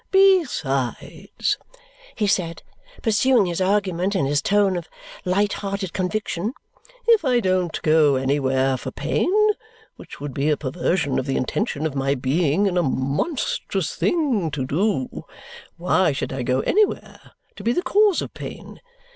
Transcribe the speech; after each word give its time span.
"Besides," 0.09 1.59
he 2.15 2.25
said, 2.25 2.63
pursuing 3.03 3.45
his 3.45 3.61
argument 3.61 4.15
in 4.15 4.25
his 4.25 4.41
tone 4.41 4.75
of 4.75 4.89
light 5.25 5.53
hearted 5.53 5.93
conviction, 5.93 6.55
"if 7.07 7.23
I 7.23 7.39
don't 7.39 7.79
go 7.83 8.15
anywhere 8.15 8.77
for 8.77 8.89
pain 8.89 9.31
which 9.97 10.19
would 10.19 10.33
be 10.33 10.49
a 10.49 10.57
perversion 10.57 11.19
of 11.19 11.27
the 11.27 11.37
intention 11.37 11.85
of 11.85 11.93
my 11.93 12.15
being, 12.15 12.67
and 12.67 12.79
a 12.79 12.81
monstrous 12.81 13.93
thing 13.95 14.49
to 14.49 14.65
do 14.65 15.25
why 15.77 16.13
should 16.13 16.33
I 16.33 16.41
go 16.41 16.61
anywhere 16.61 17.33
to 17.55 17.63
be 17.63 17.71
the 17.71 17.83
cause 17.83 18.23
of 18.23 18.33
pain? 18.33 18.79